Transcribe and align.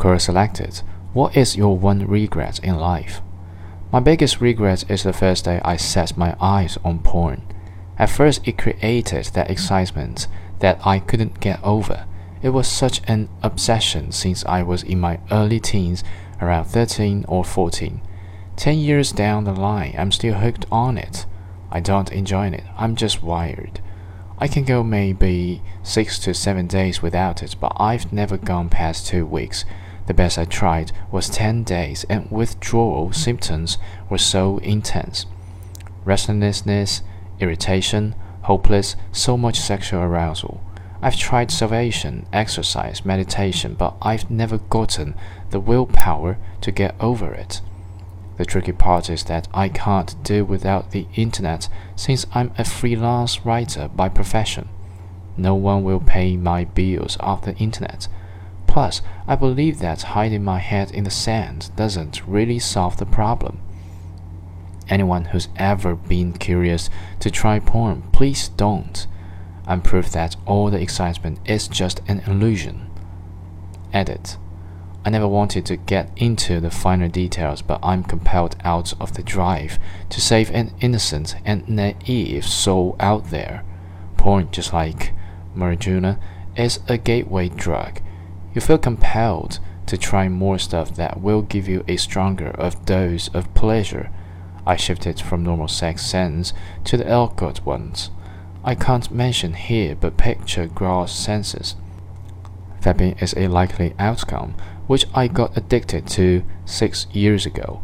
Quora 0.00 0.18
selected, 0.18 0.80
What 1.12 1.36
is 1.36 1.58
your 1.58 1.76
one 1.76 2.06
regret 2.06 2.58
in 2.60 2.78
life? 2.78 3.20
My 3.92 4.00
biggest 4.00 4.40
regret 4.40 4.90
is 4.90 5.02
the 5.02 5.12
first 5.12 5.44
day 5.44 5.60
I 5.62 5.76
set 5.76 6.16
my 6.16 6.34
eyes 6.40 6.78
on 6.82 7.00
porn. 7.00 7.42
At 7.98 8.08
first, 8.08 8.48
it 8.48 8.56
created 8.56 9.26
that 9.26 9.50
excitement 9.50 10.26
that 10.60 10.80
I 10.86 11.00
couldn't 11.00 11.40
get 11.40 11.62
over. 11.62 12.06
It 12.40 12.48
was 12.48 12.66
such 12.66 13.02
an 13.08 13.28
obsession 13.42 14.10
since 14.10 14.42
I 14.46 14.62
was 14.62 14.82
in 14.82 15.00
my 15.00 15.20
early 15.30 15.60
teens, 15.60 16.02
around 16.40 16.64
13 16.64 17.26
or 17.28 17.44
14. 17.44 18.00
Ten 18.56 18.78
years 18.78 19.12
down 19.12 19.44
the 19.44 19.52
line, 19.52 19.94
I'm 19.98 20.12
still 20.12 20.36
hooked 20.36 20.64
on 20.72 20.96
it. 20.96 21.26
I 21.70 21.80
don't 21.80 22.10
enjoy 22.10 22.46
it, 22.46 22.64
I'm 22.78 22.96
just 22.96 23.22
wired. 23.22 23.82
I 24.38 24.48
can 24.48 24.64
go 24.64 24.82
maybe 24.82 25.60
six 25.82 26.18
to 26.20 26.32
seven 26.32 26.66
days 26.68 27.02
without 27.02 27.42
it, 27.42 27.56
but 27.60 27.74
I've 27.76 28.10
never 28.10 28.38
gone 28.38 28.70
past 28.70 29.06
two 29.06 29.26
weeks. 29.26 29.66
The 30.10 30.14
best 30.14 30.38
I 30.38 30.44
tried 30.44 30.90
was 31.12 31.30
10 31.30 31.62
days, 31.62 32.04
and 32.08 32.28
withdrawal 32.32 33.12
symptoms 33.12 33.78
were 34.08 34.18
so 34.18 34.58
intense. 34.58 35.24
Restlessness, 36.04 37.02
irritation, 37.38 38.16
hopeless, 38.42 38.96
so 39.12 39.36
much 39.36 39.60
sexual 39.60 40.02
arousal. 40.02 40.64
I've 41.00 41.14
tried 41.14 41.52
salvation, 41.52 42.26
exercise, 42.32 43.04
meditation, 43.04 43.74
but 43.74 43.94
I've 44.02 44.28
never 44.28 44.58
gotten 44.58 45.14
the 45.50 45.60
willpower 45.60 46.38
to 46.62 46.72
get 46.72 46.96
over 46.98 47.32
it. 47.32 47.60
The 48.36 48.44
tricky 48.44 48.72
part 48.72 49.10
is 49.10 49.22
that 49.26 49.46
I 49.54 49.68
can't 49.68 50.20
do 50.24 50.44
without 50.44 50.90
the 50.90 51.06
internet 51.14 51.68
since 51.94 52.26
I'm 52.34 52.50
a 52.58 52.64
freelance 52.64 53.46
writer 53.46 53.86
by 53.86 54.08
profession. 54.08 54.70
No 55.36 55.54
one 55.54 55.84
will 55.84 56.00
pay 56.00 56.36
my 56.36 56.64
bills 56.64 57.16
off 57.20 57.42
the 57.42 57.54
internet. 57.58 58.08
Plus, 58.70 59.02
I 59.26 59.34
believe 59.34 59.80
that 59.80 60.14
hiding 60.14 60.44
my 60.44 60.60
head 60.60 60.92
in 60.92 61.02
the 61.02 61.10
sand 61.10 61.72
doesn't 61.74 62.24
really 62.24 62.60
solve 62.60 62.98
the 62.98 63.04
problem. 63.04 63.58
Anyone 64.88 65.24
who's 65.24 65.48
ever 65.56 65.96
been 65.96 66.34
curious 66.34 66.88
to 67.18 67.32
try 67.32 67.58
porn, 67.58 68.02
please 68.12 68.48
don't. 68.50 69.08
I'm 69.66 69.82
proof 69.82 70.12
that 70.12 70.36
all 70.46 70.70
the 70.70 70.80
excitement 70.80 71.40
is 71.44 71.66
just 71.66 72.00
an 72.06 72.20
illusion. 72.28 72.88
Edit. 73.92 74.36
I 75.04 75.10
never 75.10 75.26
wanted 75.26 75.66
to 75.66 75.76
get 75.76 76.12
into 76.16 76.60
the 76.60 76.70
finer 76.70 77.08
details, 77.08 77.62
but 77.62 77.80
I'm 77.82 78.04
compelled 78.04 78.54
out 78.62 78.94
of 79.00 79.14
the 79.14 79.24
drive 79.24 79.80
to 80.10 80.20
save 80.20 80.48
an 80.52 80.74
innocent 80.80 81.34
and 81.44 81.68
naive 81.68 82.46
soul 82.46 82.94
out 83.00 83.30
there. 83.30 83.64
Porn, 84.16 84.48
just 84.52 84.72
like 84.72 85.12
marijuana, 85.56 86.20
is 86.56 86.78
a 86.86 86.98
gateway 86.98 87.48
drug. 87.48 88.00
You 88.54 88.60
feel 88.60 88.78
compelled 88.78 89.58
to 89.86 89.96
try 89.96 90.28
more 90.28 90.58
stuff 90.58 90.94
that 90.96 91.20
will 91.20 91.42
give 91.42 91.68
you 91.68 91.84
a 91.86 91.96
stronger 91.96 92.50
of 92.50 92.84
dose 92.84 93.28
of 93.28 93.52
pleasure. 93.54 94.10
I 94.66 94.76
shifted 94.76 95.20
from 95.20 95.42
normal 95.42 95.68
sex 95.68 96.04
sense 96.04 96.52
to 96.84 96.96
the 96.96 97.08
alcohol 97.08 97.54
ones. 97.64 98.10
I 98.62 98.74
can't 98.74 99.10
mention 99.10 99.54
here, 99.54 99.96
but 99.96 100.16
picture 100.16 100.66
gross 100.66 101.12
senses. 101.12 101.76
Vaping 102.80 103.20
is 103.22 103.34
a 103.36 103.48
likely 103.48 103.94
outcome, 103.98 104.54
which 104.86 105.06
I 105.14 105.28
got 105.28 105.56
addicted 105.56 106.06
to 106.08 106.42
six 106.64 107.06
years 107.12 107.46
ago. 107.46 107.82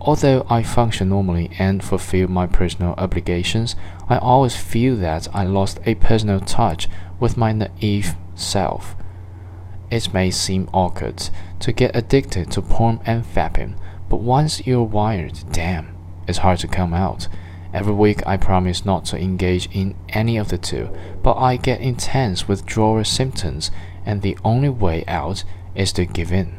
Although 0.00 0.46
I 0.48 0.62
function 0.62 1.08
normally 1.08 1.50
and 1.58 1.82
fulfill 1.82 2.28
my 2.28 2.46
personal 2.46 2.94
obligations, 2.96 3.76
I 4.08 4.18
always 4.18 4.56
feel 4.56 4.96
that 4.96 5.28
I 5.34 5.44
lost 5.44 5.80
a 5.84 5.94
personal 5.96 6.40
touch 6.40 6.88
with 7.18 7.36
my 7.36 7.52
naive 7.52 8.14
self. 8.34 8.94
It 9.90 10.12
may 10.12 10.30
seem 10.30 10.68
awkward 10.72 11.30
to 11.60 11.72
get 11.72 11.94
addicted 11.94 12.50
to 12.52 12.62
porn 12.62 13.00
and 13.06 13.24
vaping, 13.24 13.78
but 14.08 14.20
once 14.20 14.66
you're 14.66 14.82
wired, 14.82 15.38
damn, 15.52 15.96
it's 16.26 16.38
hard 16.38 16.58
to 16.60 16.68
come 16.68 16.92
out. 16.92 17.28
Every 17.72 17.92
week 17.92 18.26
I 18.26 18.36
promise 18.36 18.84
not 18.84 19.04
to 19.06 19.18
engage 19.18 19.68
in 19.72 19.94
any 20.08 20.36
of 20.38 20.48
the 20.48 20.58
two, 20.58 20.90
but 21.22 21.36
I 21.36 21.56
get 21.56 21.80
intense 21.80 22.48
withdrawal 22.48 23.04
symptoms 23.04 23.70
and 24.04 24.22
the 24.22 24.38
only 24.44 24.68
way 24.68 25.04
out 25.06 25.44
is 25.74 25.92
to 25.94 26.04
give 26.04 26.32
in. 26.32 26.56